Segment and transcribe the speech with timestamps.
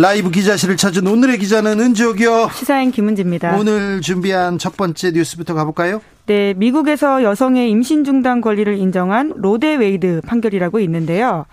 [0.00, 2.48] 라이브 기자실을 찾은 오늘의 기자는 은지옥이요.
[2.54, 3.54] 시사인 김은지입니다.
[3.58, 6.00] 오늘 준비한 첫 번째 뉴스부터 가볼까요?
[6.24, 11.44] 네, 미국에서 여성의 임신 중단 권리를 인정한 로 대 웨이드 판결이라고 있는데요.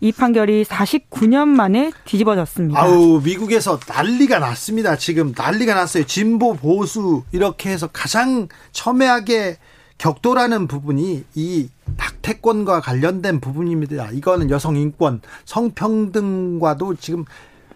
[0.00, 2.80] 이 판결이 49년 만에 뒤집어졌습니다.
[2.80, 4.96] 아우, 미국에서 난리가 났습니다.
[4.96, 6.04] 지금 난리가 났어요.
[6.04, 9.58] 진보, 보수, 이렇게 해서 가장 첨예하게
[9.98, 14.08] 격돌하는 부분이 이 낙태권과 관련된 부분입니다.
[14.12, 17.26] 이거는 여성 인권, 성평등과도 지금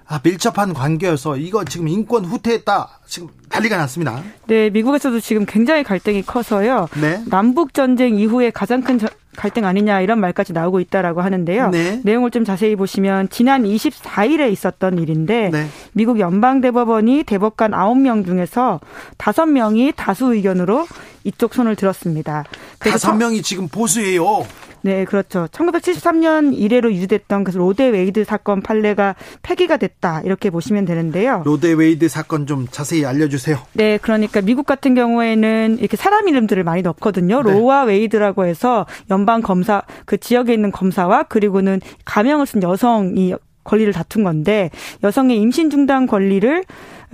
[0.06, 3.00] 아, 밀접한 관계여서 이거 지금 인권 후퇴했다.
[3.06, 4.22] 지금 난리가 났습니다.
[4.46, 6.88] 네, 미국에서도 지금 굉장히 갈등이 커서요.
[7.00, 7.22] 네.
[7.26, 11.70] 남북 전쟁 이후에 가장 큰 저, 갈등 아니냐 이런 말까지 나오고 있다라고 하는데요.
[11.70, 12.00] 네.
[12.04, 15.66] 내용을 좀 자세히 보시면 지난 24일에 있었던 일인데 네.
[15.92, 18.80] 미국 연방 대법원이 대법관 9명 중에서
[19.18, 20.86] 5명이 다수 의견으로
[21.24, 22.44] 이쪽 손을 들었습니다.
[22.78, 24.46] 다섯 명이 지금 보수예요.
[24.84, 25.48] 네, 그렇죠.
[25.50, 31.42] 1973년 이래로 유지됐던 그 로 대 웨이드 사건 판례가 폐기가 됐다 이렇게 보시면 되는데요.
[31.46, 33.56] 로 대 웨이드 사건 좀 자세히 알려주세요.
[33.72, 37.42] 네, 그러니까 미국 같은 경우에는 이렇게 사람 이름들을 많이 넣거든요.
[37.42, 37.50] 네.
[37.50, 44.24] 로와 웨이드라고 해서 연방 검사 그 지역에 있는 검사와 그리고는 가명을 쓴 여성이 권리를 다툰
[44.24, 44.70] 건데
[45.02, 46.64] 여성의 임신 중단 권리를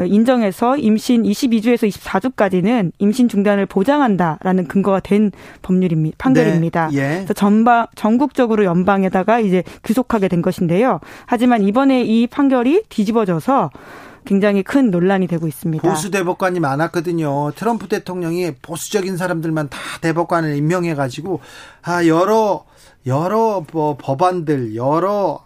[0.07, 5.31] 인정해서 임신 22주에서 24주까지는 임신 중단을 보장한다라는 근거가 된
[5.63, 6.17] 법률입니다.
[6.19, 6.89] 판결입니다.
[6.89, 7.15] 네, 예.
[7.17, 11.01] 그래서 전방 전국적으로 연방에다가 이제 귀속하게 된 것인데요.
[11.27, 13.71] 하지만 이번에 이 판결이 뒤집어져서
[14.25, 15.89] 굉장히 큰 논란이 되고 있습니다.
[15.89, 17.53] 보수 대법관이 많았거든요.
[17.57, 21.41] 트럼프 대통령이 보수적인 사람들만 다 대법관을 임명해 가지고
[21.83, 22.65] 아 여러
[23.07, 25.41] 여러 뭐 법안들 여러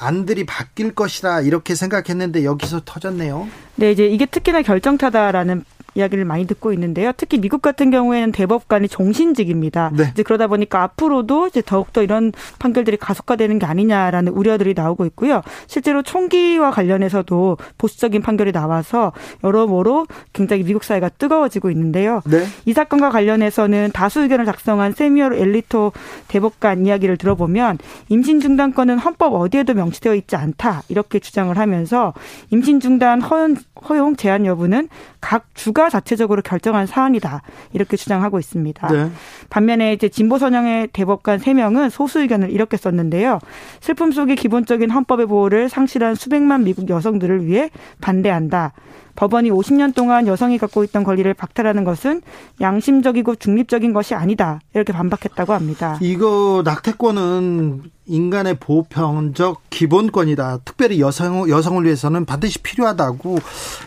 [0.00, 3.46] 안들이 바뀔 것이다 이렇게 생각했는데 여기서 터졌네요.
[3.76, 5.64] 네, 이제 이게 특히나 결정타다라는
[5.94, 7.12] 이야기를 많이 듣고 있는데요.
[7.16, 9.90] 특히 미국 같은 경우에는 대법관이 정신직입니다.
[9.94, 10.04] 네.
[10.12, 15.42] 이제 그러다 보니까 앞으로도 이제 더욱더 이런 판결들이 가속화되는 게 아니냐라는 우려들이 나오고 있고요.
[15.66, 19.12] 실제로 총기와 관련해서도 보수적인 판결이 나와서
[19.44, 22.22] 여러모로 굉장히 미국 사회가 뜨거워지고 있는데요.
[22.26, 22.44] 네.
[22.66, 25.92] 이 사건과 관련해서는 다수 의견을 작성한 세미얼 엘리토
[26.28, 27.78] 대법관 이야기를 들어보면
[28.08, 32.12] 임신 중단권은 헌법 어디에도 명시되어 있지 않다 이렇게 주장을 하면서
[32.50, 33.56] 임신 중단 허용,
[33.88, 34.88] 허용 제한 여부는
[35.20, 37.42] 각 주가 자체적으로 결정한 사안이다
[37.72, 38.88] 이렇게 주장하고 있습니다.
[38.92, 39.10] 네.
[39.48, 43.38] 반면에 이제 진보 선영의 대법관 3명은 소수 의견을 이렇게 썼는데요.
[43.80, 47.70] 슬픔 속의 기본적인 헌법의 보호를 상실한 수백만 미국 여성들을 위해
[48.00, 48.72] 반대한다.
[49.20, 52.22] 법원이 50년 동안 여성이 갖고 있던 권리를 박탈하는 것은
[52.62, 54.60] 양심적이고 중립적인 것이 아니다.
[54.72, 55.98] 이렇게 반박했다고 합니다.
[56.00, 60.60] 이거 낙태권은 인간의 보편적 기본권이다.
[60.64, 63.36] 특별히 여성 여성을 위해서는 반드시 필요하다고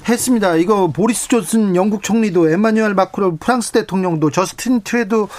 [0.07, 0.55] 했습니다.
[0.57, 5.29] 이거 보리스 존슨 영국 총리도 에마뉴엘 마크로 프랑스 대통령도 저스틴 트레도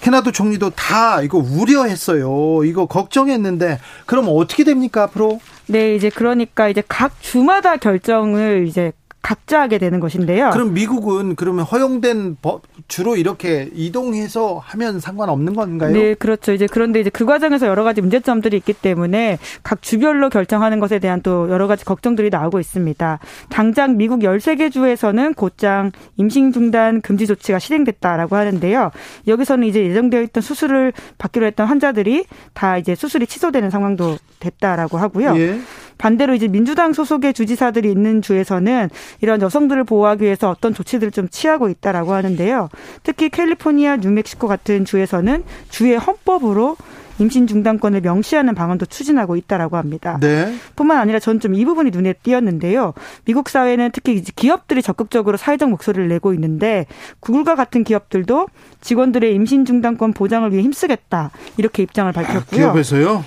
[0.00, 2.64] 캐나다 총리도 다 이거 우려했어요.
[2.64, 5.40] 이거 걱정했는데 그럼 어떻게 됩니까 앞으로?
[5.66, 8.92] 네, 이제 그러니까 이제 각 주마다 결정을 이제
[9.24, 10.50] 각자 하게 되는 것인데요.
[10.50, 15.94] 그럼 미국은 그러면 허용된 법 주로 이렇게 이동해서 하면 상관없는 건가요?
[15.94, 16.52] 네, 그렇죠.
[16.52, 21.22] 이제 그런데 이제 그 과정에서 여러 가지 문제점들이 있기 때문에 각 주별로 결정하는 것에 대한
[21.22, 23.18] 또 여러 가지 걱정들이 나오고 있습니다.
[23.48, 28.90] 당장 미국 13개 주에서는 곧장 임신 중단 금지 조치가 실행됐다라고 하는데요.
[29.26, 35.34] 여기서는 이제 예정되어 있던 수술을 받기로 했던 환자들이 다 이제 수술이 취소되는 상황도 됐다라고 하고요.
[35.38, 35.58] 예.
[35.98, 38.90] 반대로 이제 민주당 소속의 주지사들이 있는 주에서는
[39.20, 42.68] 이런 여성들을 보호하기 위해서 어떤 조치들을 좀 취하고 있다라고 하는데요.
[43.02, 46.76] 특히 캘리포니아, 뉴멕시코 같은 주에서는 주의 헌법으로
[47.18, 50.18] 임신 중단권을 명시하는 방안도 추진하고 있다라고 합니다.
[50.20, 50.52] 네.
[50.76, 52.92] 뿐만 아니라 전좀이 부분이 눈에 띄었는데요.
[53.24, 56.86] 미국 사회는 특히 기업들이 적극적으로 사회적 목소리를 내고 있는데
[57.20, 58.48] 구글과 같은 기업들도
[58.80, 62.40] 직원들의 임신 중단권 보장을 위해 힘쓰겠다 이렇게 입장을 밝혔고요.
[62.68, 63.24] 아, 기업에서요?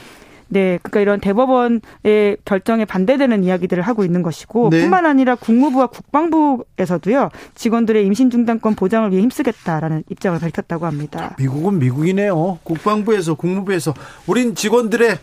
[0.49, 4.81] 네, 그러니까 이런 대법원의 결정에 반대되는 이야기들을 하고 있는 것이고 네.
[4.81, 11.35] 뿐만 아니라 국무부와 국방부에서도요 직원들의 임신 중단권 보장을 위해 힘쓰겠다라는 입장을 밝혔다고 합니다.
[11.37, 12.59] 미국은 미국이네요.
[12.63, 13.93] 국방부에서 국무부에서
[14.25, 15.17] 우린 직원들의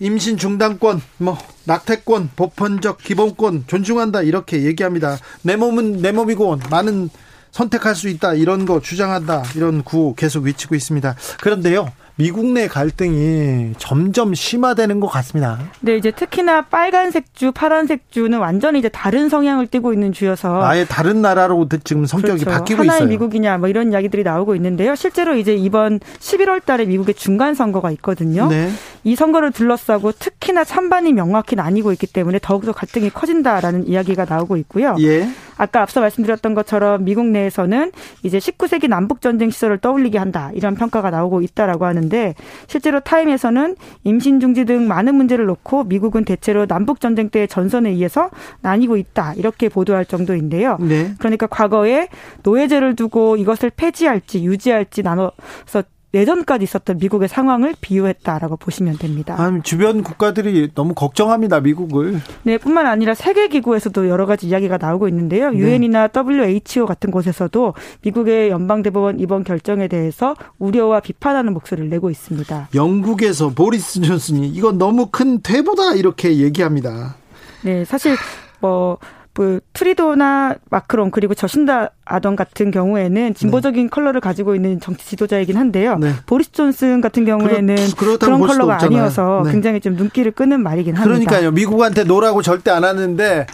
[0.00, 5.18] 임신 중단권, 뭐 낙태권, 보편적 기본권 존중한다 이렇게 얘기합니다.
[5.42, 7.10] 내 몸은 내 몸이고 많은
[7.50, 11.16] 선택할 수 있다 이런 거 주장한다 이런 구호 계속 외치고 있습니다.
[11.40, 11.90] 그런데요.
[12.18, 15.56] 미국 내 갈등이 점점 심화되는 것 같습니다.
[15.80, 20.84] 네, 이제 특히나 빨간색 주, 파란색 주는 완전히 이제 다른 성향을 띠고 있는 주여서 아예
[20.84, 22.58] 다른 나라로 지금 성격이 그렇죠.
[22.58, 23.08] 바뀌고 하나의 있어요.
[23.08, 24.96] 미국이냐 뭐 이런 이야기들이 나오고 있는데요.
[24.96, 28.48] 실제로 이제 이번 11월 달에 미국의 중간 선거가 있거든요.
[28.48, 28.68] 네.
[29.04, 34.96] 이 선거를 둘러싸고 특히나 찬반이 명확히 나뉘고 있기 때문에 더욱더 갈등이 커진다라는 이야기가 나오고 있고요.
[34.98, 35.28] 예.
[35.58, 41.10] 아까 앞서 말씀드렸던 것처럼 미국 내에서는 이제 19세기 남북 전쟁 시절을 떠올리게 한다 이런 평가가
[41.10, 42.34] 나오고 있다라고 하는데
[42.66, 48.30] 실제로 타임에서는 임신 중지 등 많은 문제를 놓고 미국은 대체로 남북 전쟁 때의 전선에 의해서
[48.62, 50.78] 나뉘고 있다 이렇게 보도할 정도인데요.
[50.80, 51.12] 네.
[51.18, 52.08] 그러니까 과거에
[52.44, 55.82] 노예제를 두고 이것을 폐지할지 유지할지 나눠서
[56.12, 59.34] 내전까지 있었던 미국의 상황을 비유했다라고 보시면 됩니다.
[59.38, 62.20] 아니, 주변 국가들이 너무 걱정합니다, 미국을.
[62.44, 65.50] 네, 뿐만 아니라 세계 기구에서도 여러 가지 이야기가 나오고 있는데요.
[65.50, 65.58] 네.
[65.58, 72.68] 유엔이나 WHO 같은 곳에서도 미국의 연방 대법원 이번 결정에 대해서 우려와 비판하는 목소리를 내고 있습니다.
[72.74, 77.16] 영국에서 보리스 존슨이 이건 너무 큰 퇴보다 이렇게 얘기합니다.
[77.62, 78.16] 네, 사실
[78.60, 78.98] 뭐
[79.38, 83.88] 그 트뤼도나 마크롱 그리고 저신다 아던 같은 경우에는 진보적인 네.
[83.88, 85.96] 컬러를 가지고 있는 정치 지도자이긴 한데요.
[85.96, 86.12] 네.
[86.26, 89.52] 보리스 존슨 같은 경우에는 그렇, 그런 컬러가 아니어서 네.
[89.52, 91.04] 굉장히 좀 눈길을 끄는 말이긴 합니다.
[91.04, 91.52] 그러니까요.
[91.52, 93.46] 미국한테 no라고 절대 안 하는데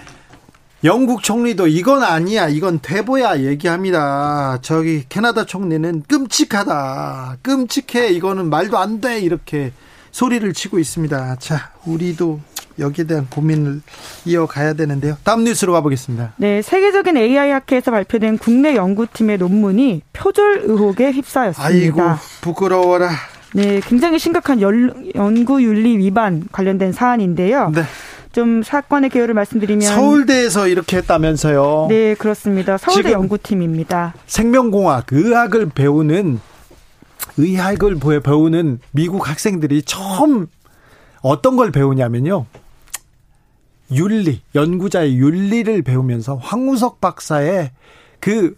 [0.85, 2.49] 영국 총리도 이건 아니야.
[2.49, 4.61] 이건 퇴보야 얘기합니다.
[4.63, 7.37] 저기 캐나다 총리는 끔찍하다.
[7.43, 8.09] 끔찍해.
[8.09, 9.21] 이거는 말도 안 돼.
[9.21, 9.73] 이렇게
[10.13, 11.37] 소리를 치고 있습니다.
[11.41, 12.41] 자, 우리도
[12.79, 13.81] 여기에 대한 고민을
[14.25, 15.17] 이어가야 되는데요.
[15.25, 16.35] 다음 뉴스로 가보겠습니다.
[16.37, 21.65] 네, 세계적인 AI 학회에서 발표된 국내 연구팀의 논문이 표절 의혹에 휩싸였습니다.
[21.65, 22.00] 아이고,
[22.41, 23.11] 부끄러워라.
[23.55, 27.71] 네, 굉장히 심각한 연, 연구윤리 위반 관련된 사안인데요.
[27.75, 27.82] 네.
[28.32, 31.87] 좀 사건의 개요를 말씀드리면 서울대에서 이렇게 했다면서요.
[31.88, 32.77] 네, 그렇습니다.
[32.79, 34.15] 서울대 연구팀입니다.
[34.27, 36.41] 생명공학, 의학을 배우는
[37.37, 40.49] 의학을 배우는 미국 학생들이 처음
[41.23, 42.47] 어떤 걸 배우냐면요.
[43.94, 47.70] 윤리, 연구자의 윤리를 배우면서 황우석 박사의
[48.20, 48.56] 그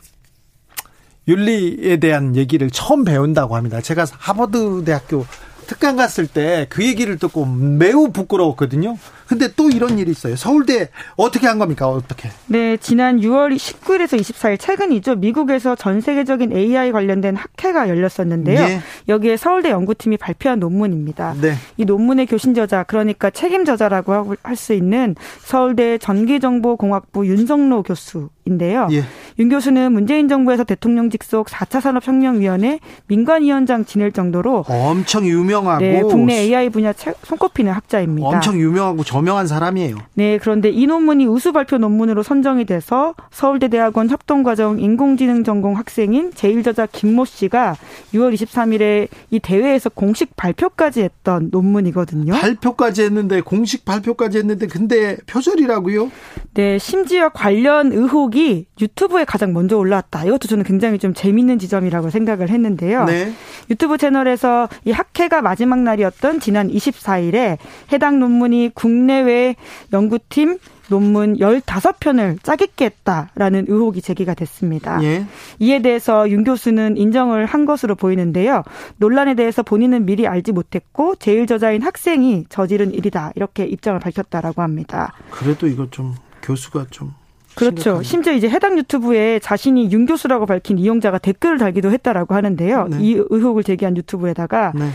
[1.28, 3.80] 윤리에 대한 얘기를 처음 배운다고 합니다.
[3.80, 5.26] 제가 하버드 대학교
[5.66, 8.96] 특강 갔을 때 그 얘기를 듣고 매우 부끄러웠거든요.
[9.26, 10.36] 근데 또 이런 일이 있어요.
[10.36, 11.88] 서울대 어떻게 한 겁니까?
[11.88, 12.30] 어떻게?
[12.46, 15.16] 네, 지난 6월 19일에서 24일 최근이죠.
[15.16, 18.60] 미국에서 전 세계적인 AI 관련된 학회가 열렸었는데요.
[18.60, 18.80] 네.
[19.08, 21.34] 여기에 서울대 연구팀이 발표한 논문입니다.
[21.40, 21.54] 네.
[21.76, 28.88] 이 논문의 교신 저자, 그러니까 책임 저자라고 할 수 있는 서울대 전기정보공학부 윤성로 교수인데요.
[28.92, 29.04] 예.
[29.38, 32.78] 윤 교수는 문재인 정부에서 대통령 직 속 4차 산업혁명위원회
[33.08, 36.93] 민관위원장 지낼 정도로 엄청 유명 하고 네, 국내 AI 분야
[37.23, 38.29] 손꼽히는 학자입니다.
[38.29, 39.97] 엄청 유명하고 저명한 사람이에요.
[40.14, 46.31] 네, 그런데 이 논문이 우수 발표 논문으로 선정이 돼서 서울대 대학원 협동과정 인공지능 전공 학생인
[46.32, 47.76] 제1저자 김모 씨가
[48.12, 52.32] 6월 23일에 이 대회에서 공식 발표까지 했던 논문이거든요.
[52.32, 56.11] 발표까지 했는데 공식 발표까지 했는데 근데 표절이라고요?
[56.55, 60.25] 네, 심지어 관련 의혹이 유튜브에 가장 먼저 올라왔다.
[60.25, 63.05] 이것도 저는 굉장히 좀 재밌는 지점이라고 생각을 했는데요.
[63.05, 63.32] 네.
[63.70, 67.56] 유튜브 채널에서 이 학회가 마지막 날이었던 지난 24일에
[67.93, 69.54] 해당 논문이 국내외
[69.93, 70.58] 연구팀
[70.88, 75.00] 논문 15편을 짜깁게 했다라는 의혹이 제기가 됐습니다.
[75.04, 75.25] 예.
[75.60, 78.64] 이에 대해서 윤 교수는 인정을 한 것으로 보이는데요.
[78.96, 83.31] 논란에 대해서 본인은 미리 알지 못했고 제일 저자인 학생이 저지른 일이다.
[83.36, 85.12] 이렇게 입장을 밝혔다라고 합니다.
[85.31, 87.15] 그래도 이거 좀 교수가 좀
[87.55, 87.81] 그렇죠.
[87.82, 88.05] 심각하네.
[88.05, 92.88] 심지어 이제 해당 유튜브에 자신이 윤 교수라고 밝힌 이용자가 댓글을 달기도 했다라고 하는데요.
[92.88, 92.98] 네.
[93.00, 94.91] 이 의혹을 제기한 유튜브에다가 네.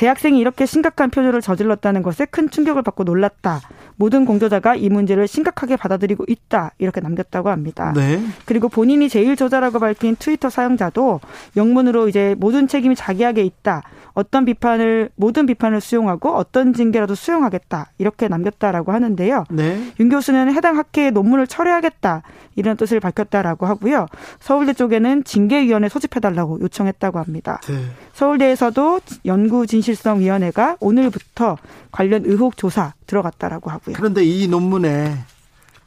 [0.00, 3.60] 재학생이 이렇게 심각한 표절을 저질렀다는 것에 큰 충격을 받고 놀랐다.
[3.96, 6.70] 모든 공저자가 이 문제를 심각하게 받아들이고 있다.
[6.78, 7.92] 이렇게 남겼다고 합니다.
[7.94, 8.18] 네.
[8.46, 11.20] 그리고 본인이 제일 저자라고 밝힌 트위터 사용자도
[11.54, 13.82] 영문으로 이제 모든 책임이 자기에게 있다.
[14.14, 17.90] 어떤 비판을 모든 비판을 수용하고 어떤 징계라도 수용하겠다.
[17.98, 19.44] 이렇게 남겼다라고 하는데요.
[19.50, 19.92] 네.
[20.00, 22.22] 윤 교수는 해당 학회의 논문을 철회하겠다.
[22.56, 24.06] 이런 뜻을 밝혔다라고 하고요.
[24.40, 27.60] 서울대 쪽에는 징계위원회 소집해달라고 요청했다고 합니다.
[27.68, 27.84] 네.
[28.12, 31.56] 서울대에서도 연구 진실 성위원회가 오늘부터
[31.90, 33.96] 관련 의혹 조사 들어갔다라고 하고요.
[33.96, 35.16] 그런데 이 논문에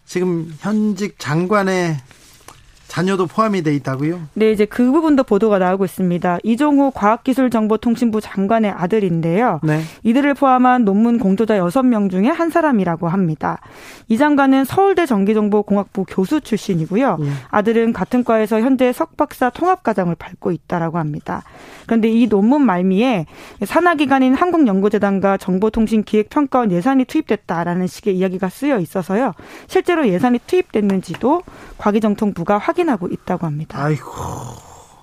[0.06, 1.98] 지금 현직 장관의
[2.94, 4.22] 자녀도 포함이 돼 있다고요?
[4.36, 6.38] 네, 이제 그 부분도 보도가 나오고 있습니다.
[6.44, 9.62] 이종호 과학기술정보통신부 장관의 아들인데요.
[9.64, 9.82] 네.
[10.04, 13.60] 이들을 포함한 논문 공조자 6명 중에 한 사람이라고 합니다.
[14.10, 17.18] 이 장관은 서울대 전기정보공학부 교수 출신이고요.
[17.18, 17.30] 네.
[17.50, 21.42] 아들은 같은 과에서 현재 석박사 통합과정을 밟고 있다라고 합니다.
[21.88, 23.26] 그런데 이 논문 말미에
[23.66, 29.34] 산하기관인 한국연구재단과 정보통신기획평가원 예산이 투입됐다라는 식의 이야기가 쓰여 있어서요.
[29.66, 31.42] 실제로 예산이 투입됐는지도
[31.80, 33.82] 과기정통부가 확인 확인하고 있다고 합니다.
[33.82, 34.12] 아이고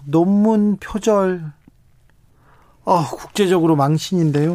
[0.05, 1.53] 논문 표절
[2.85, 4.55] 아 국제적으로 망신인데요.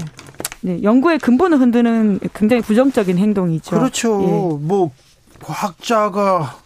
[0.62, 3.76] 네, 연구의 근본을 흔드는 굉장히 부정적인 행동이죠.
[3.76, 4.24] 그렇죠.
[4.24, 4.66] 예.
[4.66, 4.92] 뭐
[5.44, 6.58] 과학자가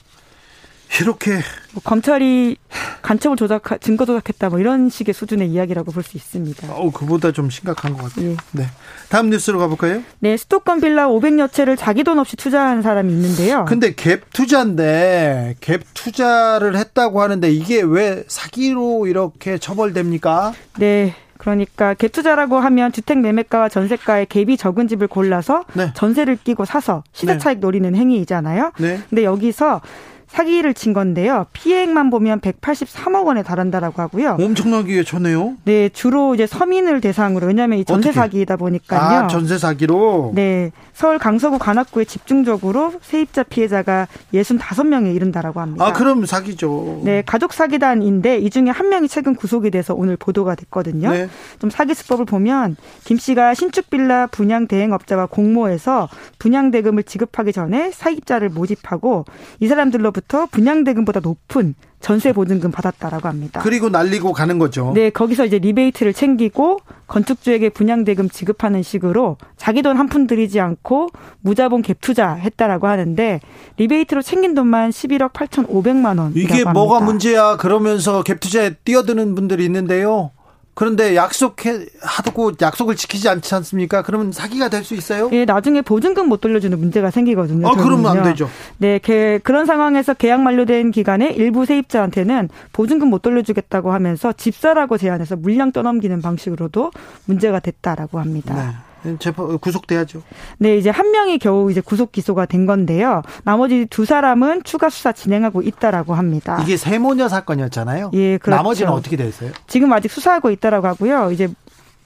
[1.01, 1.33] 이렇게
[1.71, 2.57] 뭐 검찰이
[3.01, 6.73] 간첩을 조작 증거 조작했다 뭐 이런 식의 수준의 이야기라고 볼 수 있습니다.
[6.73, 8.31] 어, 그보다 좀 심각한 것 같아요.
[8.31, 8.37] 예.
[8.51, 8.65] 네.
[9.09, 10.01] 다음 뉴스로 가볼까요?
[10.19, 13.65] 네, 수도권 빌라 500여 채를 자기 돈 없이 투자한 사람이 있는데요.
[13.65, 20.53] 근데 갭 투자인데 갭 투자를 했다고 하는데 이게 왜 사기로 이렇게 처벌됩니까?
[20.79, 21.13] 네.
[21.37, 25.91] 그러니까 갭 투자라고 하면 주택 매매가와 전세가의 갭이 적은 집을 골라서 네.
[25.93, 27.37] 전세를 끼고 사서 시세 네.
[27.37, 28.73] 차익 노리는 행위이잖아요.
[28.79, 28.99] 네.
[29.09, 29.81] 근데 여기서
[30.29, 31.47] 사기를 친 건데요.
[31.53, 34.37] 피해액만 보면 183억 원에 달한다라고 하고요.
[34.39, 35.55] 엄청나게 쳤네요.
[35.65, 39.23] 네, 주로 이제 서민을 대상으로 왜냐하면 이 전세 사기이다 보니까요.
[39.23, 40.31] 아, 전세 사기로.
[40.35, 45.85] 네, 서울 강서구 관악구에 집중적으로 세입자 피해자가 65명에 이른다라고 합니다.
[45.85, 47.01] 아, 그럼 사기죠.
[47.03, 51.09] 네, 가족 사기단인데 이 중에 한 명이 최근 구속이 돼서 오늘 보도가 됐거든요.
[51.09, 51.27] 네.
[51.59, 56.07] 좀 사기 수법을 보면 김 씨가 신축 빌라 분양 대행업자와 공모해서
[56.37, 59.25] 분양 대금을 지급하기 전에 사입자를 모집하고
[59.59, 60.18] 이 사람들로 부터
[60.51, 63.59] 분양대금보다 높은 전세 보증금 받았다라고 합니다.
[63.61, 64.93] 그리고 날리고 가는 거죠.
[64.95, 71.09] 네, 거기서 이제 리베이트를 챙기고 건축주에게 분양대금 지급하는 식으로 자기 돈 한 푼 들이지 않고
[71.41, 73.41] 무자본 갭 투자했다라고 하는데
[73.77, 76.31] 리베이트로 챙긴 돈만 11억 8,500만 원.
[76.35, 77.57] 이게 뭐가 문제야?
[77.57, 80.31] 그러면서 갭 투자에 뛰어드는 분들이 있는데요.
[80.79, 84.01] 그런데 약속해 하고 약속을 지키지 않지 않습니까?
[84.01, 85.29] 그러면 사기가 될 수 있어요?
[85.33, 87.67] 예, 나중에 보증금 못 돌려주는 문제가 생기거든요.
[87.67, 88.49] 아, 그러면 안 되죠.
[88.77, 95.35] 네, 게, 그런 상황에서 계약 만료된 기간에 일부 세입자한테는 보증금 못 돌려주겠다고 하면서 집사라고 제안해서
[95.35, 96.91] 물량 떠넘기는 방식으로도
[97.25, 98.55] 문제가 됐다라고 합니다.
[98.55, 98.88] 네.
[99.19, 100.21] 재판 구속돼야죠.
[100.57, 103.21] 네, 이제 한 명이 겨우 이제 구속 기소가 된 건데요.
[103.43, 106.59] 나머지 두 사람은 추가 수사 진행하고 있다라고 합니다.
[106.61, 108.11] 이게 세모녀 사건이었잖아요.
[108.13, 108.57] 예, 그렇죠.
[108.57, 109.51] 나머지는 어떻게 됐어요?
[109.67, 111.31] 지금 아직 수사하고 있다라고 하고요.
[111.31, 111.49] 이제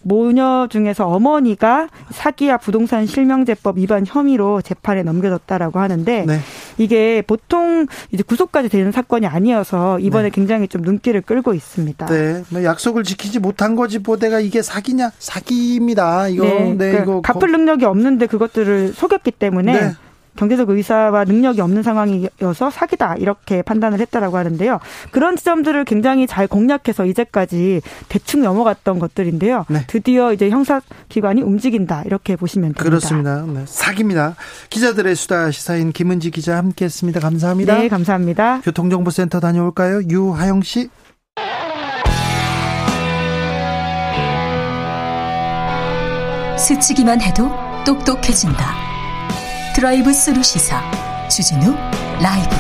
[0.04, 6.40] 모녀 중에서 어머니가 사기와 부동산 실명제법 위반 혐의로 재판에 넘겨졌다라고 하는데 네.
[6.78, 10.30] 이게 보통 이제 구속까지 되는 사건이 아니어서 이번에 네.
[10.30, 12.06] 굉장히 좀 눈길을 끌고 있습니다.
[12.06, 16.28] 네, 뭐 약속을 지키지 못한 거지 뭐 내가 이게 사기냐 사기입니다.
[16.28, 19.92] 이거 네, 네 그러니까 이거 갚을 능력이 없는데 그것들을 속였기 때문에 네.
[20.36, 24.80] 경제적 의사와 능력이 없는 상황이어서 사기다 이렇게 판단을 했다라고 하는데요.
[25.12, 29.66] 그런 지점들을 굉장히 잘 공략해서 이제까지 대충 넘어갔던 것들인데요.
[29.70, 29.84] 네.
[29.88, 32.84] 드디어 이제 형사 기관이 움직인다 이렇게 보시면 됩니다.
[32.84, 33.46] 그렇습니다.
[33.48, 33.64] 네.
[33.66, 34.36] 사기입니다.
[34.70, 37.20] 기자들의 수다 시사인 김은지 기자 함께했습니다.
[37.20, 37.78] 감사합니다.
[37.78, 38.62] 네, 감사합니다.
[38.62, 40.02] 교통정보센터 다녀올까요?
[40.10, 40.90] 유하영 씨.
[46.58, 47.52] 스치기만 해도
[47.86, 48.93] 똑똑해진다.
[49.84, 50.82] 드라이브 스루 시사
[51.28, 51.76] 주진우
[52.22, 52.56] 라이브.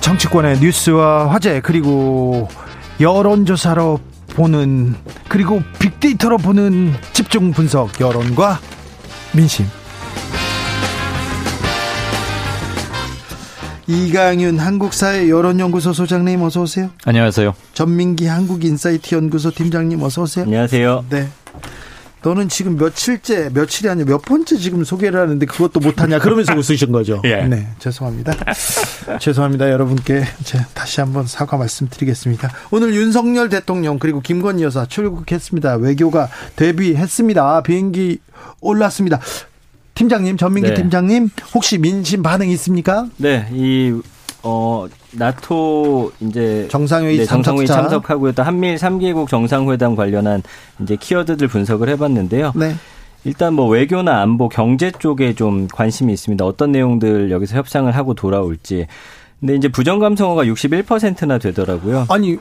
[0.00, 2.46] 정치권의 뉴스와 화제 그리고
[3.00, 3.98] 여론조사로
[4.36, 4.94] 보는
[5.26, 8.60] 그리고 빅데이터로 보는 집중 분석 여론과
[9.32, 9.66] 민심
[13.86, 16.90] 이강윤 한국사회 여론연구소 소장님 어서 오세요.
[17.04, 17.54] 안녕하세요.
[17.74, 20.44] 전민기 한국인사이트 연구소 팀장님 어서 오세요.
[20.44, 21.04] 안녕하세요.
[21.10, 21.28] 네.
[22.22, 27.20] 너는 지금 며칠째 며칠이 아니라 몇 번째 지금 소개를 하는데 그것도 못하냐 그러면서 웃으신 거죠.
[27.26, 27.42] 예.
[27.42, 28.32] 네 죄송합니다.
[29.18, 32.48] 죄송합니다 여러분께 제 다시 한번 사과 말씀드리겠습니다.
[32.70, 35.76] 오늘 윤석열 대통령 그리고 김건희 여사 출국했습니다.
[35.76, 37.64] 외교가 데뷔했습니다.
[37.64, 38.20] 비행기
[38.60, 39.18] 올랐습니다.
[39.94, 40.74] 팀장님, 전민기 네.
[40.74, 43.06] 팀장님, 혹시 민심 반응 있습니까?
[43.18, 44.00] 네, 이
[44.42, 50.42] 어, 나토 이제 정상회의, 네, 정상회의 참석하고 또 한미일 3개국 정상회담 관련한
[50.80, 52.52] 이제 키워드들 분석을 해봤는데요.
[52.56, 52.74] 네.
[53.24, 56.44] 일단 뭐 외교나 안보, 경제 쪽에 좀 관심이 있습니다.
[56.44, 58.86] 어떤 내용들 여기서 협상을 하고 돌아올지.
[59.38, 62.06] 근데 이제 부정 감성어가 61%나 되더라고요.
[62.08, 62.36] 아니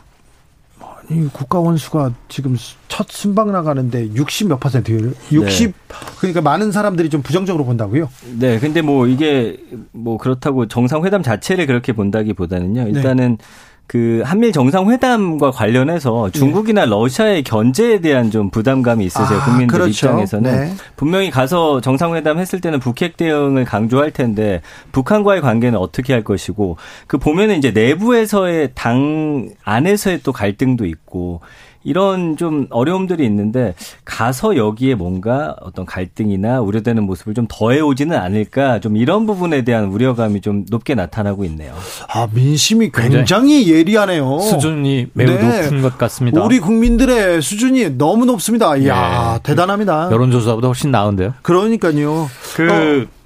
[1.12, 2.56] 이 국가 원 수가 지금
[2.88, 5.14] 첫 순방 나가는데 60 몇 퍼센트율?
[5.32, 5.74] 60 네.
[6.20, 8.10] 그러니까 많은 사람들이 좀 부정적으로 본다고요?
[8.40, 8.60] 네.
[8.60, 9.58] 근데 뭐 이게
[9.92, 12.88] 뭐 그렇다고 정상회담 자체를 그렇게 본다기보다는요.
[12.88, 13.46] 일단은 네.
[13.92, 16.40] 그 한미일 정상회담과 관련해서 네.
[16.40, 19.38] 중국이나 러시아의 견제에 대한 좀 부담감이 있으세요.
[19.38, 20.08] 아, 국민들 그렇죠.
[20.08, 20.74] 입장에서는 네.
[20.96, 24.62] 분명히 가서 정상회담 했을 때는 북핵 대응을 강조할 텐데
[24.94, 31.42] 북한과의 관계는 어떻게 할 것이고 그 보면은 이제 내부에서의 당 안에서의 또 갈등도 있고
[31.84, 33.74] 이런 좀 어려움들이 있는데
[34.06, 39.86] 가서 여기에 뭔가 어떤 갈등이나 우려되는 모습을 좀 더해 오지는 않을까 좀 이런 부분에 대한
[39.86, 41.74] 우려감이 좀 높게 나타나고 있네요.
[42.10, 44.40] 아 민심이 굉장히 예리하네요.
[44.40, 45.64] 수준이 매우 네.
[45.64, 46.44] 높은 것 같습니다.
[46.44, 48.76] 우리 국민들의 수준이 너무 높습니다.
[48.78, 49.44] 이야 예.
[49.44, 50.10] 대단합니다.
[50.12, 51.34] 여론조사보다 훨씬 나은데요.
[51.42, 52.30] 그러니까요.
[52.56, 53.22] 그 어.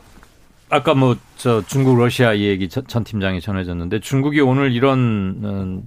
[0.70, 4.98] 아까 뭐 저 중국 러시아 얘기 전 팀장이 전해졌는데 중국이 오늘 이런
[5.44, 5.82] 음,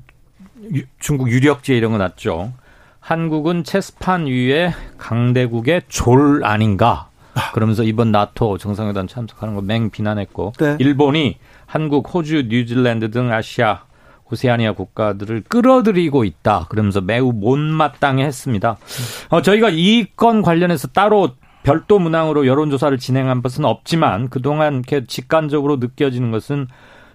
[0.99, 2.53] 중국 유력지에 이런 거 났죠.
[3.01, 7.09] 한국은 체스판 위에 강대국의 졸 아닌가.
[7.55, 10.77] 그러면서 이번 나토 정상회담 참석하는 거 맹 비난했고 네.
[10.81, 13.83] 일본이 한국, 호주, 뉴질랜드 등 아시아
[14.31, 16.67] 오세아니아 국가들을 끌어들이고 있다.
[16.69, 18.77] 그러면서 매우 못마땅해 했습니다.
[19.31, 21.31] 어, 저희가 이 건 관련해서 따로
[21.63, 26.67] 별도 문항으로 여론조사를 진행한 것은 없지만 그동안 이렇게 직관적으로 느껴지는 것은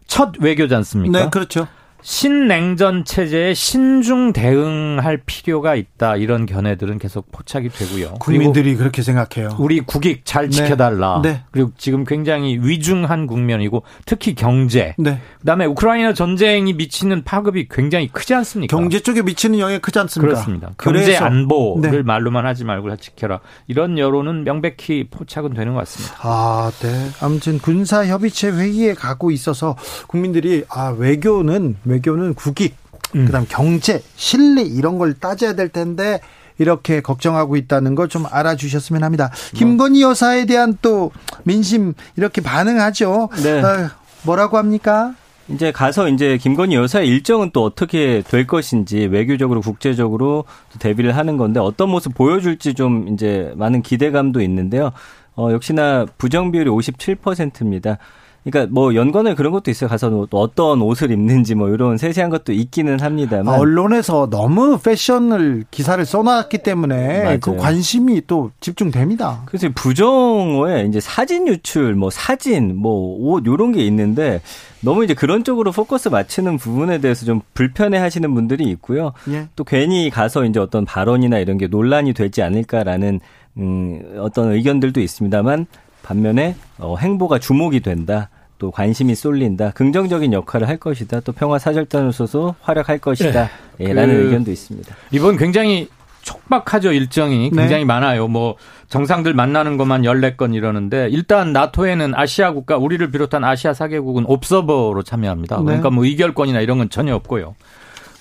[0.08, 1.20] 첫 외교지 않습니까?
[1.24, 1.68] 네, 그렇죠.
[2.04, 8.16] 신냉전 체제에 신중 대응할 필요가 있다 이런 견해들은 계속 포착이 되고요.
[8.20, 9.56] 국민들이 그렇게 생각해요.
[9.58, 10.52] 우리 국익 잘 네.
[10.52, 11.22] 지켜달라.
[11.24, 11.32] 네.
[11.34, 11.42] 네.
[11.52, 14.96] 그리고 지금 굉장히 위중한 국면이고 특히 경제.
[14.98, 15.20] 네.
[15.40, 18.76] 그다음에 우크라이나 전쟁이 미치는 파급이 굉장히 크지 않습니까?
[18.76, 20.34] 경제 쪽에 미치는 영향이 크지 않습니까?
[20.34, 20.72] 그렇습니다.
[20.78, 21.26] 경제 그래서.
[21.26, 22.02] 안보를 네.
[22.04, 23.40] 말로만 하지 말고 지켜라.
[23.68, 26.16] 이런 여론은 명백히 포착은 되는 것 같습니다.
[26.22, 27.10] 아, 네.
[27.22, 29.76] 아무튼 군사 협의체 회의에 가고 있어서
[30.08, 32.76] 국민들이 아 외교는 외교는 국익,
[33.16, 33.26] 음.
[33.26, 36.20] 그다음 경제, 신뢰 이런 걸 따져야 될 텐데
[36.58, 39.32] 이렇게 걱정하고 있다는 걸 좀 알아주셨으면 합니다.
[39.56, 41.12] 김건희 여사에 대한 또
[41.44, 43.30] 민심 이렇게 반응하죠.
[43.44, 43.62] 네.
[43.62, 43.90] 어,
[44.24, 45.16] 뭐라고 합니까?
[45.50, 50.46] 이제 가서 이제 김건희 여사의 일정은 또 어떻게 될 것인지 외교적으로 국제적으로
[50.80, 54.92] 대비를 하는 건데 어떤 모습 보여줄지 좀 이제 많은 기대감도 있는데요.
[55.36, 57.98] 어, 역시나 부정 비율이 57%입니다.
[58.44, 59.90] 그러니까 뭐 연관을 그런 것도 있어요.
[59.90, 66.04] 가서 또 어떤 옷을 입는지 뭐 이런 세세한 것도 있기는 합니다만 언론에서 너무 패션을 기사를
[66.06, 67.40] 써놨기 때문에 맞아요.
[67.40, 69.44] 그 관심이 또 집중됩니다.
[69.46, 74.42] 그래서 부정어에 이제 사진 유출, 뭐 사진, 뭐 옷 이런 게 있는데
[74.82, 79.14] 너무 이제 그런 쪽으로 포커스 맞추는 부분에 대해서 좀 불편해 하시는 분들이 있고요.
[79.30, 79.48] 예.
[79.56, 83.20] 또 괜히 가서 이제 어떤 발언이나 이런 게 논란이 되지 않을까라는
[83.58, 85.68] 음, 어떤 의견들도 있습니다만
[86.02, 88.30] 반면에 어, 행보가 주목이 된다.
[88.64, 89.72] 또 관심이 쏠린다.
[89.72, 91.20] 긍정적인 역할을 할 것이다.
[91.20, 93.50] 또 평화 사절단으로서도 활약할 것이다.
[93.78, 93.90] 네.
[93.90, 94.96] 예, 라는 그 의견도 있습니다.
[95.12, 95.90] 이번 굉장히
[96.22, 97.64] 촉박하죠 일정이 네.
[97.64, 97.86] 굉장히 네.
[97.86, 98.30] 많아요.
[98.30, 98.56] 뭐
[98.88, 105.58] 정상들 만나는 것만 14건 이러는데 일단 나토에는 아시아 국가 우리를 비롯한 아시아 사개국은 옵서버로 참여합니다.
[105.58, 105.64] 네.
[105.66, 107.56] 그러니까 뭐 의결권이나 이런 건 전혀 없고요.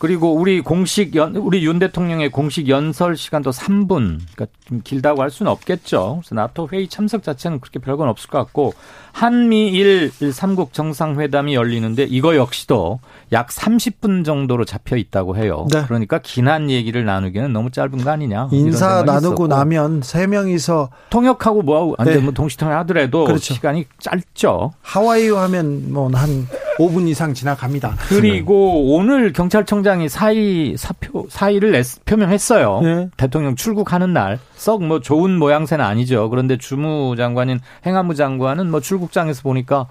[0.02, 4.18] 그리고 우리 공식 연, 우리 윤 대통령의 공식 연설 시간도 3분.
[4.34, 6.18] 그러니까 좀 길다고 할 수는 없겠죠.
[6.20, 8.74] 그래서 나토 회의 참석 자체는 그렇게 별건 없을 것 같고
[9.12, 13.00] 한미일 3국 정상회담이 열리는데 이거 역시도
[13.32, 15.66] 약 30분 정도로 잡혀 있다고 해요.
[15.72, 15.84] 네.
[15.86, 18.48] 그러니까 긴한 얘기를 나누기는 너무 짧은 거 아니냐.
[18.52, 19.46] 인사 나누고 있었고.
[19.48, 22.18] 나면 세 명이서 통역하고 뭐하고 안 네.
[22.18, 23.54] 뭐 동시통역 하더라도 그렇죠.
[23.54, 24.72] 시간이 짧죠.
[24.82, 26.46] 하와이어 하면 뭐 한
[26.78, 27.96] 5분 이상 지나갑니다.
[28.08, 32.80] 그리고 오늘 경찰청장이 사의 사표 사의를 냈, 표명했어요.
[32.82, 33.08] 네.
[33.16, 36.30] 대통령 출국하는 날 썩 뭐 좋은 모양새는 아니죠.
[36.30, 39.86] 그런데 주무 장관인 행안부 장관은 뭐 출국 장에서 보니까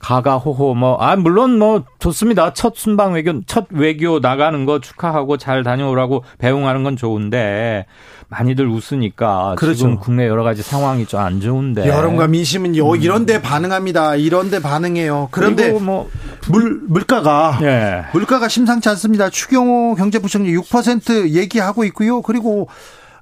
[0.00, 2.52] 가가호호 뭐 아 물론 뭐 좋습니다.
[2.52, 7.86] 첫 순방 외교 첫 외교 나가는 거 축하하고 잘 다녀오라고 배웅하는 건 좋은데
[8.28, 9.76] 많이들 웃으니까 그렇죠.
[9.78, 13.00] 지금 국내 여러 가지 상황이 좀 안 좋은데 여론과 민심은 요 음.
[13.00, 14.14] 이런데 반응합니다.
[14.16, 15.28] 이런데 반응해요.
[15.32, 16.06] 그런데 뭐
[16.48, 18.04] 물 물가가 네.
[18.12, 19.28] 물가가 심상치 않습니다.
[19.30, 22.22] 추경호 경제부총리 6% 얘기하고 있고요.
[22.22, 22.68] 그리고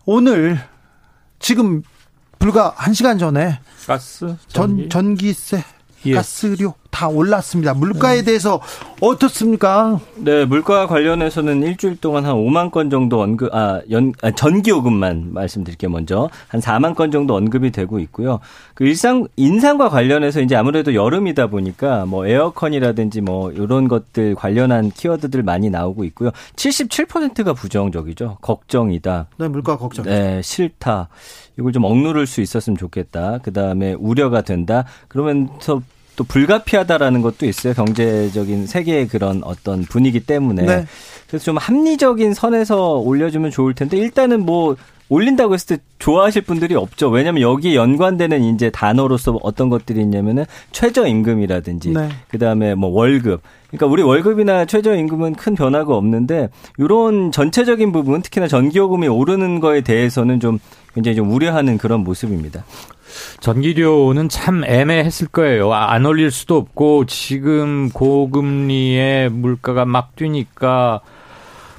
[0.05, 0.59] 오늘
[1.39, 1.83] 지금
[2.39, 4.89] 불과 1시간 전에 가스 전기.
[4.89, 5.65] 전 전기세
[6.05, 6.15] 예.
[6.15, 7.75] 가스료 다 올랐습니다.
[7.75, 8.23] 물가에 네.
[8.23, 8.59] 대해서
[9.03, 10.01] 어떻습니까?
[10.15, 15.91] 네, 물가 관련해서는 일주일 동안 한 5만 건 정도 언급, 아, 연, 아, 전기요금만 말씀드릴게요,
[15.91, 16.31] 먼저.
[16.49, 18.41] 한 4만 건 정도 언급이 되고 있고요.
[18.73, 25.43] 그 일상, 인상과 관련해서 이제 아무래도 여름이다 보니까 뭐 에어컨이라든지 뭐 이런 것들 관련한 키워드들
[25.43, 26.31] 많이 나오고 있고요.
[26.55, 28.39] 77%가 부정적이죠.
[28.41, 29.27] 걱정이다.
[29.37, 30.07] 네, 물가 걱정.
[30.07, 31.11] 네, 싫다.
[31.59, 33.41] 이걸 좀 억누를 수 있었으면 좋겠다.
[33.43, 34.85] 그 다음에 우려가 된다.
[35.09, 35.83] 그러면서
[36.17, 37.75] 또 불가피하다라는 것도 있어요.
[37.75, 40.63] 경제적인 세계의 그런 어떤 분위기 때문에.
[40.63, 40.87] 네.
[41.29, 44.77] 그래서 좀 합리적인 선에서 올려주면 좋을 텐데 일단은 뭐
[45.09, 47.09] 올린다고 했을 때 좋아하실 분들이 없죠.
[47.11, 52.09] 왜냐하면 여기에 연관되는 이제 단어로서 어떤 것들이 있냐면은 최저임금이라든지 네.
[52.29, 53.41] 그다음에 뭐 월급.
[53.69, 56.49] 그러니까 우리 월급이나 최저임금은 큰 변화가 없는데
[56.79, 60.59] 이런 전체적인 부분 특히나 전기요금이 오르는 거에 대해서는 좀
[60.95, 62.65] 굉장히 좀 우려하는 그런 모습입니다.
[63.41, 65.73] 전기료는 참 애매했을 거예요.
[65.73, 71.01] 아, 안 올릴 수도 없고 지금 고금리에 물가가 막 뛰니까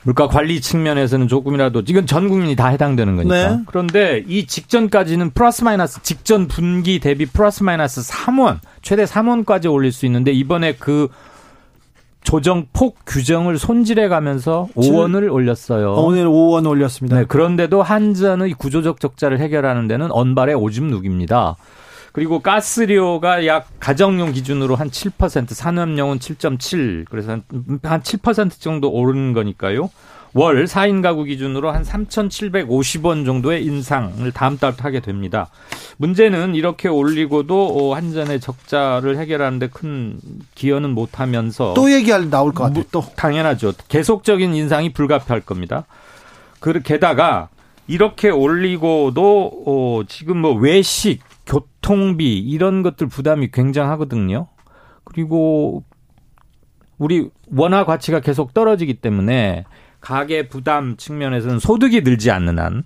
[0.07, 3.49] 물가 관리 측면에서는 조금이라도 이건 전 국민이 다 해당되는 거니까.
[3.49, 3.59] 네.
[3.65, 10.05] 그런데 이 직전까지는 플러스 마이너스 직전 분기 대비 플러스 마이너스 3원 최대 3원까지 올릴 수
[10.05, 11.09] 있는데 이번에 그
[12.27, 15.93] 조정폭 규정을 손질해 가면서 5원을 올렸어요.
[15.93, 17.19] 오늘 5원 올렸습니다.
[17.19, 21.55] 네, 그런데도 한전의 구조적 적자를 해결하는 데는 언발의 오줌 누기입니다.
[22.11, 27.43] 그리고 가스료가 약 가정용 기준으로 한 7%, 산업용은 7.7, 그래서 한,
[27.81, 29.89] 한7% 정도 오르는 거니까요.
[30.37, 35.49] 월 4인 가구 기준으로 한 3,750원 정도의 인상을 다음 달부터 하게 됩니다.
[35.97, 37.55] 문제는 이렇게 올리고도
[37.89, 40.19] 어, 한전의 적자를 해결하는데 큰
[40.53, 42.83] 기여는 못하면서 또 얘기할 나올 것 같아요.
[42.91, 43.73] 또 당연하죠.
[43.87, 45.85] 계속적인 인상이 불가피할 겁니다.
[46.59, 47.49] 그 게다가
[47.87, 54.45] 이렇게 올리고도 어, 지금 뭐 외식, 교통비 이런 것들 부담이 굉장하거든요.
[55.03, 55.83] 그리고
[56.99, 59.65] 우리 원화 가치가 계속 떨어지기 때문에
[60.07, 62.83] 가계 부담 측면에서는 소득이 늘지 않는 한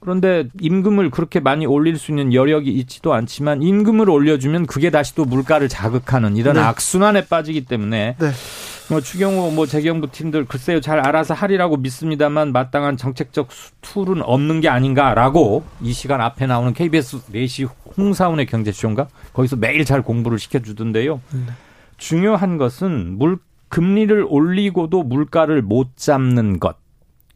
[0.00, 5.24] 그런데 임금을 그렇게 많이 올릴 수 있는 여력이 있지도 않지만 임금을 올려주면 그게 다시 또
[5.24, 6.60] 물가를 자극하는 이런 네.
[6.60, 8.30] 악순환에 빠지기 때문에 네.
[8.90, 14.68] 뭐 추경호 뭐 재경부 팀들 글쎄요 잘 알아서 하리라고 믿습니다만 마땅한 정책적 툴은 없는 게
[14.68, 21.20] 아닌가라고 이 시간 앞에 나오는 KBS 4시 홍사운의 경제쇼인가 거기서 매일 잘 공부를 시켜주던데요.
[21.30, 21.52] 네.
[21.98, 23.38] 중요한 것은 물
[23.74, 26.76] 금리를 올리고도 물가를 못 잡는 것.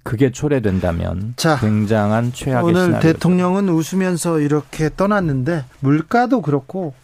[0.05, 3.13] 그게 초래된다면 자, 굉장한 최악의 오늘 시나리오죠.
[3.13, 6.95] 대통령은 웃으면서 이렇게 떠났는데 물가도 그렇고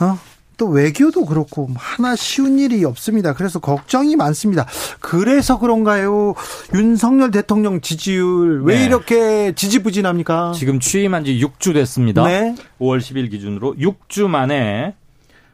[0.00, 0.18] 어?
[0.56, 3.34] 또 외교도 그렇고 하나 쉬운 일이 없습니다.
[3.34, 4.66] 그래서 걱정이 많습니다.
[5.00, 6.34] 그래서 그런가요?
[6.74, 8.84] 윤석열 대통령 지지율 왜 네.
[8.86, 10.52] 이렇게 지지부진합니까?
[10.54, 12.24] 지금 취임한 지 6주 됐습니다.
[12.24, 12.54] 네.
[12.80, 14.94] 5월 10일 기준으로 6주 만에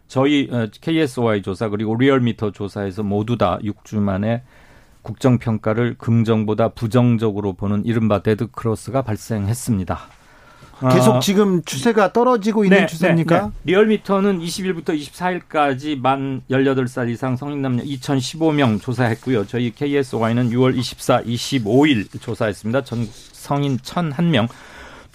[0.08, 0.48] 저희
[0.80, 4.42] KSY 조사 그리고 리얼미터 조사에서 모두 다 6주 만에
[5.02, 9.98] 국정평가를 긍정보다 부정적으로 보는 이른바 데드크로스가 발생했습니다.
[10.92, 13.38] 계속 어, 지금 추세가 떨어지고 있는 네, 추세입니까?
[13.40, 13.50] 네, 네.
[13.64, 19.46] 리얼미터는 20일부터 24일까지 만 18살 이상 성인 남녀 2015명 조사했고요.
[19.46, 22.84] 저희 KSOI는 6월 24, 25일 조사했습니다.
[22.84, 24.48] 전 성인 1001명.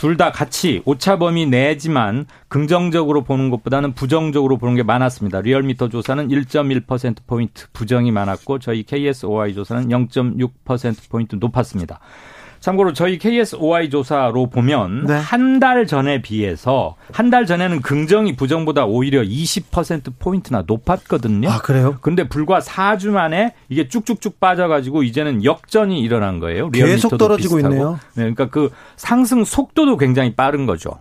[0.01, 5.41] 둘 다 같이 오차범위 내지만 긍정적으로 보는 것보다는 부정적으로 보는 게 많았습니다.
[5.41, 11.99] 리얼미터 조사는 1.1%포인트 부정이 많았고 저희 KSOI 조사는 0.6%포인트 높았습니다.
[12.62, 15.13] 참고로 저희 KSOI 조사로 보면 네.
[15.15, 21.50] 한달 전에 비해서 한 달 전에는 긍정이 부정보다 오히려 20% 포인트나 높았거든요.
[21.50, 21.97] 아, 그래요?
[22.02, 26.69] 근데 불과 4주 만에 이게 쭉쭉쭉 빠져 가지고 이제는 역전이 일어난 거예요.
[26.71, 27.74] 계속 떨어지고 비슷하고.
[27.76, 27.91] 있네요.
[28.15, 30.91] 네, 그러니까 그 상승 속도도 굉장히 빠른 거죠.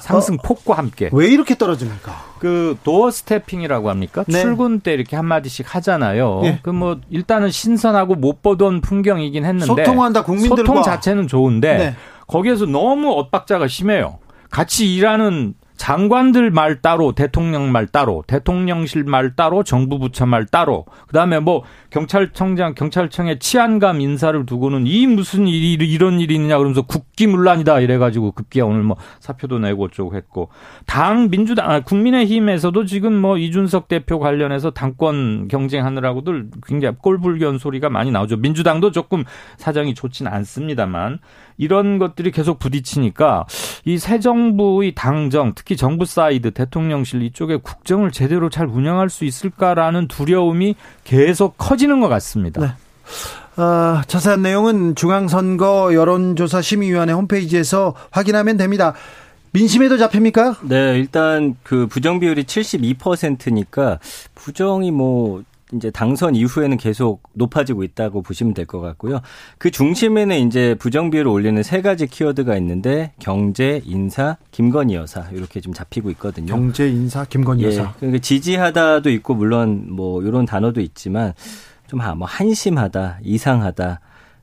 [0.00, 1.10] 상승 어, 폭과 함께.
[1.12, 2.12] 왜 이렇게 떨어집니까?
[2.38, 4.24] 그 도어 스태핑이라고 합니까?
[4.26, 4.40] 네.
[4.40, 6.40] 출근 때 이렇게 한 마디씩 하잖아요.
[6.42, 6.58] 네.
[6.62, 11.96] 그뭐 일단은 신선하고 못 보던 풍경이긴 했는데 소통한다 국민들과 소통 자체는 좋은데 네.
[12.26, 14.18] 거기에서 너무 엇박자가 심해요.
[14.50, 20.84] 같이 일하는 장관들 말 따로, 대통령 말 따로, 대통령실 말 따로, 정부 부처 말 따로.
[21.08, 27.80] 그다음에 뭐 경찰청장, 경찰청의 치안감 인사를 두고는 이 무슨 일이 이런 일이 있느냐 그러면서 국기문란이다
[27.80, 30.50] 이래 가지고 급기야 오늘 뭐 사표도 내고 어쩌고 했고
[30.86, 38.12] 당 민주당 아, 국민의힘에서도 지금 뭐 이준석 대표 관련해서 당권 경쟁하느라고들 굉장히 꼴불견 소리가 많이
[38.12, 38.36] 나오죠.
[38.36, 39.24] 민주당도 조금
[39.56, 41.18] 사정이 좋지는 않습니다만
[41.62, 43.46] 이런 것들이 계속 부딪히니까
[43.84, 50.08] 이 새 정부의 당정 특히 정부 사이드 대통령실 이쪽에 국정을 제대로 잘 운영할 수 있을까라는
[50.08, 52.60] 두려움이 계속 커지는 것 같습니다.
[52.60, 53.62] 네.
[53.62, 58.94] 어, 자세한 내용은 중앙선거 여론조사 심의위원회 홈페이지에서 확인하면 됩니다.
[59.52, 60.56] 민심에도 잡힙니까?
[60.62, 63.98] 네, 일단 그 부정 비율이 72%니까
[64.34, 69.20] 부정이 뭐 이제 당선 이후에는 계속 높아지고 있다고 보시면 될 것 같고요.
[69.58, 75.60] 그 중심에는 이제 부정 비율을 올리는 세 가지 키워드가 있는데 경제, 인사, 김건희 여사 이렇게
[75.60, 76.46] 좀 잡히고 있거든요.
[76.54, 77.92] 경제, 인사, 김건희 예, 여사.
[77.98, 81.32] 그러니까 지지하다도 있고 물론 뭐 이런 단어도 있지만
[81.88, 84.00] 좀 뭐 한심하다, 이상하다.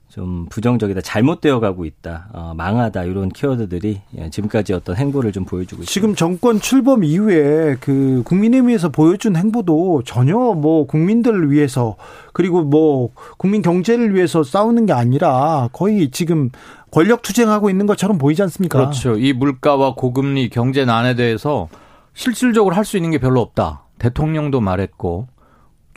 [0.09, 5.83] 좀 부정적이다, 잘못되어 가고 있다, 어, 망하다 이런 키워드들이 예, 지금까지 어떤 행보를 좀 보여주고
[5.83, 5.91] 있습니다.
[5.91, 11.95] 지금 정권 출범 이후에 그 국민의힘에서 보여준 행보도 전혀 뭐 국민들을 위해서
[12.33, 16.49] 그리고 뭐 국민 경제를 위해서 싸우는 게 아니라 거의 지금
[16.89, 18.79] 권력 투쟁하고 있는 것처럼 보이지 않습니까?
[18.79, 19.15] 그렇죠.
[19.15, 21.69] 이 물가와 고금리 경제 난에 대해서
[22.15, 23.83] 실질적으로 할 수 있는 게 별로 없다.
[23.99, 25.27] 대통령도 말했고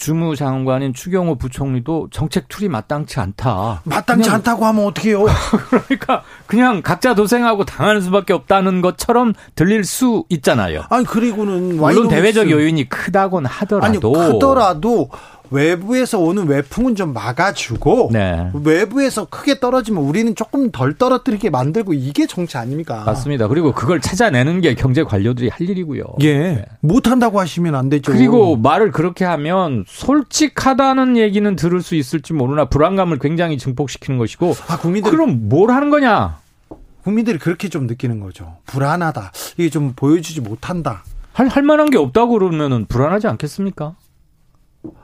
[0.03, 3.83] 주무장관인 추경호 부총리도 정책 툴이 마땅치 않다.
[3.85, 5.27] 마땅치 그냥, 않다고 하면 어떡해요?
[5.87, 10.83] 그러니까 그냥 각자 도생하고 당하는 수밖에 없다는 것처럼 들릴 수 있잖아요.
[10.91, 15.09] 아니 그리고는 물론 대외적 요인이 크다곤 하더라도 아니 크더라도
[15.53, 18.51] 외부에서 오는 외풍은 좀 막아주고 네.
[18.65, 23.05] 외부에서 크게 떨어지면 우리는 조금 덜 떨어뜨리게 만들고 이게 정치 아닙니까?
[23.05, 23.49] 맞습니다.
[23.49, 26.05] 그리고 그걸 찾아내는 게 경제 관료들이 할 일이고요.
[26.21, 26.39] 예.
[26.39, 26.65] 네.
[26.81, 28.13] 못 한다고 하시면 안 되죠.
[28.13, 34.79] 그리고 말을 그렇게 하면 솔직하다는 얘기는 들을 수 있을지 모르나 불안감을 굉장히 증폭시키는 것이고 아,
[34.79, 36.41] 국민들 그럼 뭘 하는 거냐?
[37.05, 38.57] 국민들이 그렇게 좀 느끼는 거죠.
[38.67, 39.33] 불안하다.
[39.59, 41.03] 이게 좀 보여주지 못한다.
[41.33, 43.97] 할, 할 만한 게 없다고 그러면 불안하지 않겠습니까?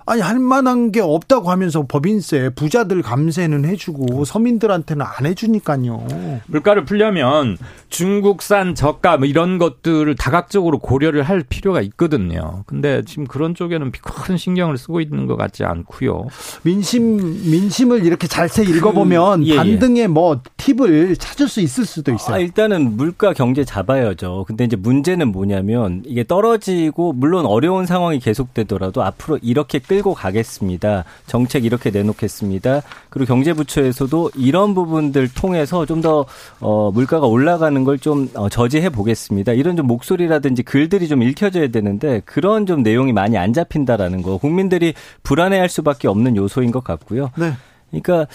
[0.09, 6.07] 아니 할 만한 게 없다고 하면서 법인세 부자들 감세는 해주고 서민들한테는 안 해주니까요.
[6.47, 7.59] 물가를 풀려면
[7.91, 12.65] 중국산 저가 뭐 이런 것들을 다각적으로 고려를 할 필요가 있거든요.
[12.67, 16.27] 근데 지금 그런 쪽에는 큰 신경을 쓰고 있는 것 같지 않고요.
[16.63, 17.17] 민심
[17.51, 19.57] 민심을 이렇게 잘세 읽어보면 그, 예, 예.
[19.57, 22.37] 반등의 뭐 팁을 찾을 수 있을 수도 있어요.
[22.37, 24.45] 아, 일단은 물가 경제 잡아야죠.
[24.47, 31.05] 근데 이제 문제는 뭐냐면 이게 떨어지고 물론 어려운 상황이 계속되더라도 앞으로 이렇게 끌 끌고 가겠습니다.
[31.27, 32.83] 정책 이렇게 내놓겠습니다.
[33.11, 36.25] 그리고 경제부처에서도 이런 부분들 통해서 좀 더
[36.61, 39.53] 어, 물가가 올라가는 걸좀 어, 저지해 보겠습니다.
[39.53, 44.95] 이런 좀 목소리라든지 글들이 좀 읽혀져야 되는데 그런 좀 내용이 많이 안 잡힌다라는 거 국민들이
[45.25, 47.33] 불안해할 수밖에 없는 요소인 것 같고요.
[47.37, 47.53] 네.
[47.91, 48.29] 그러니까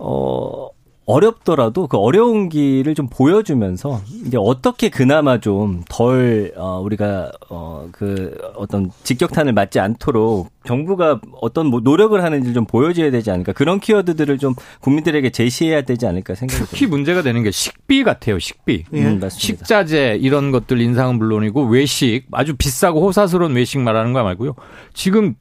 [0.00, 0.68] 어
[1.08, 8.36] 어렵더라도 그 어려운 길을 좀 보여주면서 이제 어떻게 그나마 좀 덜 어, 우리가 어, 그
[8.56, 14.36] 어떤 직격탄을 맞지 않도록 정부가 어떤 뭐 노력을 하는지 좀 보여줘야 되지 않을까 그런 키워드들을
[14.36, 16.96] 좀 국민들에게 제시해야 되지 않을까 생각이 특히 듭니다.
[16.96, 19.04] 문제가 되는 게 식비 같아요 식비 예.
[19.06, 24.54] 음, 식자재 이런 것들 인상은 물론이고 외식 아주 비싸고 호사스러운 외식 말하는 거 말고요
[24.92, 25.34] 지금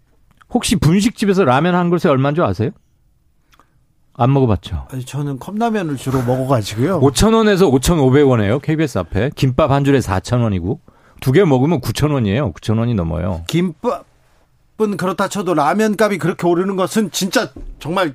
[0.49, 2.69] 혹시 분식집에서 라면 한 그릇에 얼마인 줄 아세요?
[4.19, 4.87] 안 먹어봤죠.
[4.91, 6.99] 아니, 저는 컵라면을 주로 먹어가지고요.
[7.01, 8.61] 5,000원에서 5,500원이에요.
[8.61, 9.29] KBS 앞에.
[9.35, 10.79] 김밥 한 줄에 4,000원이고.
[11.21, 12.51] 두 개 먹으면 9,000원이에요.
[12.53, 13.43] 9,000원이 넘어요.
[13.47, 18.13] 김밥은 그렇다 쳐도 라면 값이 그렇게 오르는 것은 진짜 정말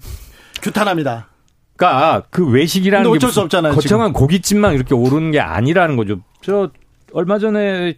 [0.61, 1.29] 규탄합니다.
[1.77, 3.75] 그러니까 그 외식이라는 게 어쩔 수 없잖아요.
[3.75, 4.21] 거창한 지금.
[4.21, 6.19] 고깃집만 이렇게 오르는 게 아니라는 거죠.
[6.43, 6.71] 저
[7.13, 7.95] 얼마 전에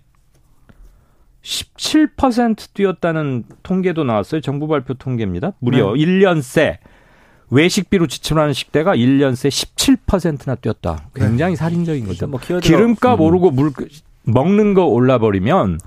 [1.42, 4.40] 17% 뛰었다는 통계도 나왔어요.
[4.40, 5.52] 정부 발표 통계입니다.
[5.58, 6.00] 무려 네.
[6.04, 6.78] 1년 새
[7.50, 11.09] 외식비로 지출하는 식대가 1년 새 17%나 뛰었다.
[11.14, 11.57] 굉장히 네.
[11.57, 12.26] 살인적인 거죠.
[12.26, 13.24] 뭐 기름값 음.
[13.24, 13.72] 오르고 물
[14.24, 15.78] 먹는 거 올라버리면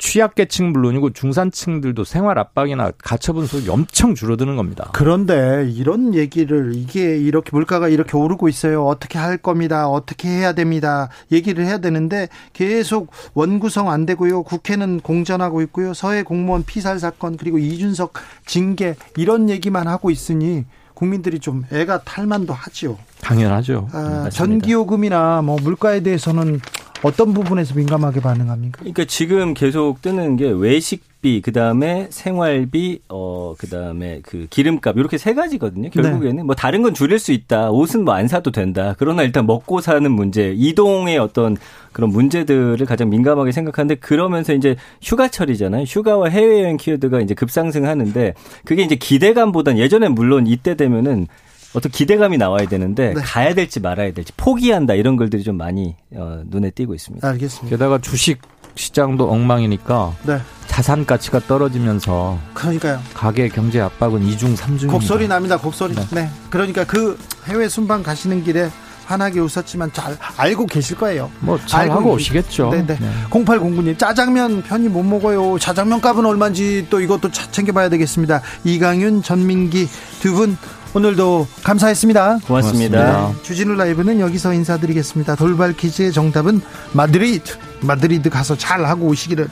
[0.00, 4.88] 취약계층 물론이고 중산층들도 생활 압박이나 가처분 소득이 엄청 줄어드는 겁니다.
[4.94, 8.86] 그런데 이런 얘기를 이게 이렇게 물가가 이렇게 오르고 있어요.
[8.86, 9.88] 어떻게 할 겁니다.
[9.88, 11.10] 어떻게 해야 됩니다.
[11.30, 14.42] 얘기를 해야 되는데 계속 원구성 안 되고요.
[14.42, 15.92] 국회는 공전하고 있고요.
[15.92, 18.14] 서해 공무원 피살 사건 그리고 이준석
[18.46, 20.64] 징계 이런 얘기만 하고 있으니
[21.00, 22.98] 국민들이 좀 애가 탈만도 하지요.
[23.22, 23.88] 당연하죠.
[23.90, 26.60] 아, 전기요금이나 뭐 물가에 대해서는
[27.02, 28.80] 어떤 부분에서 민감하게 반응합니까?
[28.80, 34.96] 그러니까 지금 계속 뜨는 게 외식 비, 그 다음에 생활비, 어, 그 다음에 그 기름값
[34.96, 35.90] 이렇게 세 가지거든요.
[35.90, 36.02] 네.
[36.02, 36.42] 결국에는 네.
[36.42, 37.70] 뭐 다른 건 줄일 수 있다.
[37.70, 38.94] 옷은 뭐 안 사도 된다.
[38.98, 41.56] 그러나 일단 먹고 사는 문제, 이동의 어떤
[41.92, 45.84] 그런 문제들을 가장 민감하게 생각하는데 그러면서 이제 휴가철이잖아요.
[45.84, 51.26] 휴가와 해외여행 키워드가 이제 급상승하는데 그게 이제 기대감보단 예전에 물론 이때 되면은
[51.74, 53.20] 어떤 기대감이 나와야 되는데 네.
[53.22, 57.26] 가야 될지 말아야 될지 포기한다 이런 글들이 좀 많이 어, 눈에 띄고 있습니다.
[57.28, 57.76] 알겠습니다.
[57.76, 58.40] 게다가 주식
[58.74, 60.38] 시장도 엉망이니까 네.
[60.70, 63.00] 자산 가치가 떨어지면서 그러니까요.
[63.12, 65.56] 가계 경제 압박은 이중 삼중 곡소리 납니다.
[65.56, 65.94] 곡소리.
[65.96, 66.06] 네.
[66.12, 66.30] 네.
[66.48, 68.70] 그러니까 그 해외 순방 가시는 길에
[69.06, 71.28] 환하게 웃었지만 잘 알고 계실 거예요.
[71.40, 72.70] 뭐 잘 하고 오시겠죠.
[72.70, 72.98] 네네.
[73.00, 73.10] 네.
[73.30, 75.58] 0809님 짜장면 편히 못 먹어요.
[75.58, 78.40] 자장면 값은 얼마인지 또 이것도 챙겨봐야 되겠습니다.
[78.64, 79.88] 이강윤, 전민기
[80.22, 80.56] 두 분
[80.94, 82.38] 오늘도 감사했습니다.
[82.46, 82.98] 고맙습니다.
[82.98, 83.42] 고맙습니다.
[83.42, 85.34] 주진우 라이브는 여기서 인사드리겠습니다.
[85.34, 86.60] 돌발 퀴즈의 정답은
[86.92, 87.54] 마드리드.
[87.82, 89.48] 마드리드 가서 잘 하고 오시기를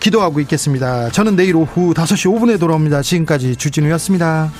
[0.00, 1.10] 기도하고 있겠습니다.
[1.10, 3.02] 저는 내일 오후 5시 5분에 돌아옵니다.
[3.02, 4.50] 지금까지 주진우였습니다.